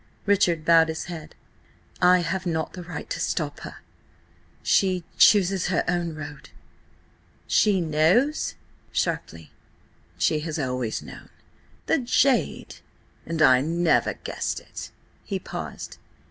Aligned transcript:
Richard 0.25 0.65
bowed 0.65 0.87
his 0.87 1.03
head. 1.03 1.35
"I 2.01 2.21
have 2.21 2.47
not 2.47 2.73
the 2.73 2.81
right 2.81 3.07
to 3.11 3.19
stop 3.19 3.59
her. 3.59 3.75
She–chooses 4.63 5.67
her 5.67 5.83
own 5.87 6.15
road." 6.15 6.49
"She 7.45 7.81
knows?" 7.81 8.55
sharply. 8.91 9.51
"She 10.17 10.39
has 10.39 10.57
always 10.57 11.03
known." 11.03 11.29
"The 11.85 11.99
jade! 11.99 12.77
And 13.27 13.43
I 13.43 13.61
never 13.61 14.13
guessed 14.15 14.59
it!" 14.59 14.89
He 15.23 15.37
paused. 15.37 15.99